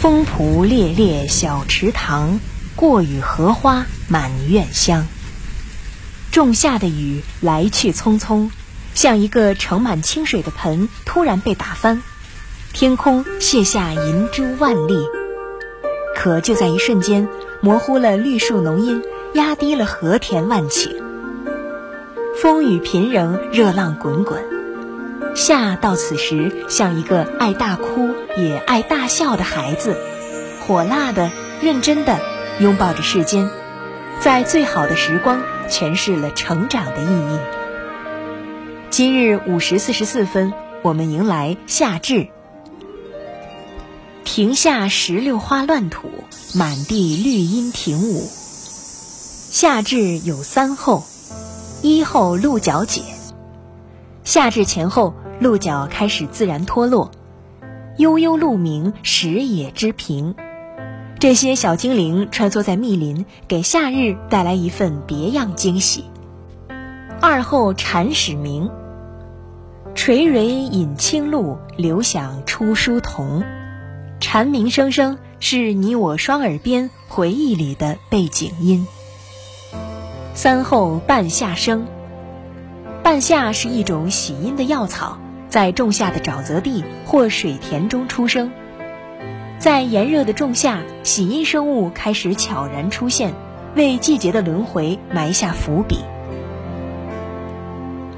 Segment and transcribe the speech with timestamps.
[0.00, 2.40] 风蒲猎猎小池塘，
[2.74, 5.06] 过雨荷花满院香。
[6.32, 8.48] 仲夏的雨来去匆匆，
[8.94, 12.00] 像一个盛满清水的盆突然被打翻，
[12.72, 14.96] 天空泻下银珠万粒。
[16.16, 17.28] 可就在一瞬间，
[17.60, 19.02] 模糊了绿树浓荫，
[19.34, 20.96] 压低了和田万顷。
[22.40, 24.42] 风雨频仍，热浪滚滚。
[25.34, 29.96] 夏到此时，像一个爱大哭也爱大笑的孩子，
[30.66, 31.30] 火辣的、
[31.62, 32.18] 认真的
[32.60, 33.48] 拥抱着世间，
[34.20, 37.38] 在最好的时光诠释了成长的意义。
[38.90, 42.28] 今日五时四十四分，我们迎来夏至。
[44.24, 46.10] 庭下石榴花乱吐，
[46.54, 48.28] 满地绿荫庭舞。
[49.50, 51.04] 夏至有三候：
[51.82, 53.02] 一候鹿角解。
[54.24, 57.10] 夏至前后，鹿角开始自然脱落，
[57.96, 60.34] 悠悠鹿鸣，食野之苹。
[61.18, 66.04] 这些小精灵穿梭在密林，给夏日带来一份别样惊喜。
[67.20, 68.70] 二后蝉始鸣，
[69.94, 73.42] 垂蕊饮清露，流响出书童。
[74.20, 78.86] 蝉鸣声声，是你我双耳边回忆里的背景音。
[80.34, 81.86] 三后半夏生。
[83.02, 88.52] 半夏是一种喜阴的药草，在仲夏的沼泽地或水田中出生。
[89.58, 93.32] 在炎热的仲夏，喜阴生物开始悄然出现，
[93.74, 95.98] 为季节的轮回埋下伏笔。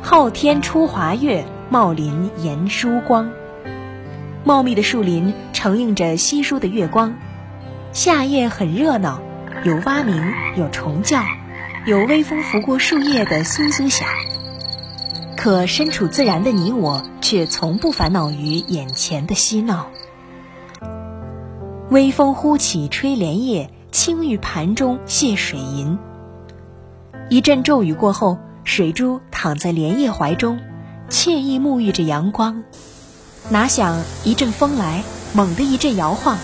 [0.03, 3.31] 昊天出华月，茂林延疏光。
[4.45, 7.15] 茂密的树林承映着稀疏的月光，
[7.93, 9.23] 夏夜很热闹，
[9.65, 10.21] 有蛙鸣，
[10.57, 11.23] 有虫叫，
[11.87, 14.09] 有微风拂过树叶的簌簌响。
[15.43, 19.89] 可身处自然的你我，却从不烦恼于眼前的嬉闹。
[21.91, 25.99] 微风忽起吹莲叶，青玉盘中泻水银。
[27.29, 30.61] 一阵骤雨过后，水珠躺在莲叶怀中，
[31.11, 32.63] 惬意沐浴着阳光。
[33.49, 36.39] 哪想一阵风来，猛地一阵摇晃，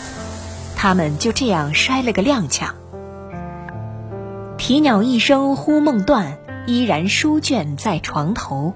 [0.75, 2.71] 它们就这样摔了个踉跄。
[4.57, 6.37] 啼鸟一声忽梦断，
[6.67, 8.75] 依然书卷在床头。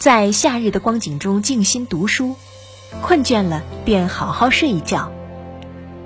[0.00, 2.34] 在夏日的光景中静心读书，
[3.02, 5.12] 困倦了便好好睡一觉。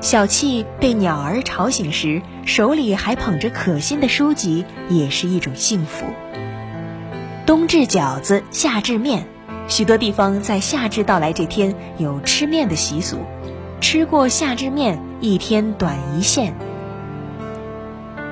[0.00, 6.06] 小憩被鸟儿吵醒时，手里还捧着可心的书籍，也是一种幸福。
[7.46, 9.28] 冬至饺子，夏至面，
[9.68, 13.20] 许多地方在夏至到来这天有吃面的习俗。
[13.80, 16.56] 吃过夏至面，一天短一线。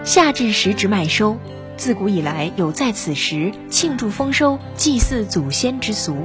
[0.02, 1.38] 夏至时值麦收。
[1.82, 6.16] 自古以来有在此时庆祝丰收、祭祀祖先之俗。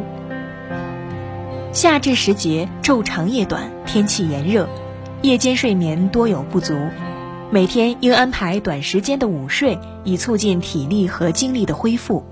[1.73, 4.69] 夏至时节，昼长夜短，天气炎热，
[5.23, 6.78] 夜间睡眠多有不足，
[7.50, 12.23] 每天应安排短时间的午睡，以促进体力和精力的恢复。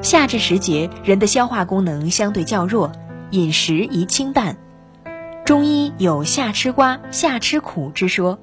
[0.00, 2.92] 夏至时节，人的消化功能相对较弱，
[3.32, 4.56] 饮食宜清淡。
[5.44, 8.38] 中医有“夏吃瓜，夏吃苦”之说。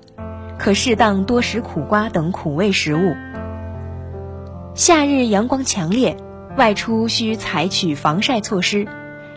[0.57, 3.15] 可适当多食苦瓜等苦味食物。
[4.73, 6.17] 夏日阳光强烈，
[6.57, 8.87] 外出需采取防晒措施，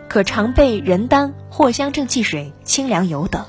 [0.08, 3.44] 可常备人丹、藿香正气水、清凉油等。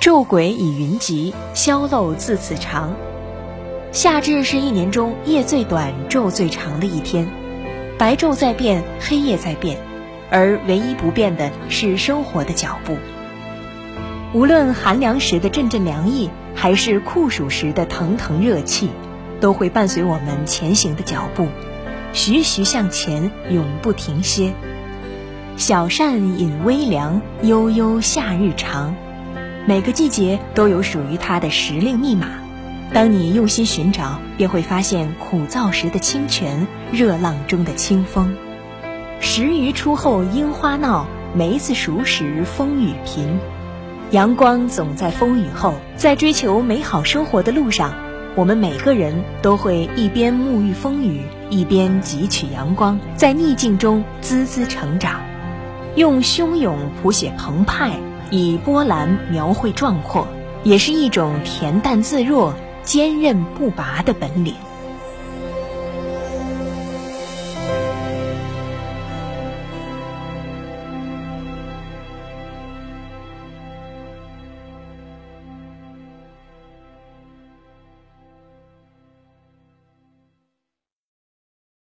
[0.00, 2.94] 昼鬼以云集，宵漏自此长。
[3.90, 7.26] 夏至是一年中夜最短、昼最长的一天，
[7.96, 9.78] 白昼在变，黑夜在变，
[10.30, 12.96] 而唯一不变的是生活的脚步。
[14.34, 18.90] 无论寒凉时的阵阵凉意，还是酷暑时的腾腾热气，
[19.40, 21.46] 都会伴随我们前行的脚步，
[22.12, 24.52] 徐徐向前，永不停歇。
[25.56, 28.96] 小扇引微凉，悠悠夏日长。
[29.66, 32.26] 每个季节都有属于它的时令密码，
[32.92, 38.34] 当你用心寻找，便会发现枯燥时的清泉，热浪中的清风。
[39.20, 41.06] 时雨初后樱花闹，
[41.36, 43.38] 梅子熟时风雨频。
[44.14, 47.92] 阳光总在风雨后，在追求美好生活的路上，
[48.36, 49.12] 我们每个人
[49.42, 55.20] 都会一边沐浴风雨，一边汲取阳光，在逆境中滋滋成长。
[55.96, 57.90] 用汹涌谱写澎湃，
[58.30, 60.28] 以波澜描绘壮阔，
[60.62, 64.54] 也是一种恬淡自若、坚韧不拔的本领。